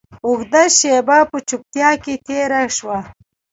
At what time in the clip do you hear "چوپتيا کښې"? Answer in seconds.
1.47-2.15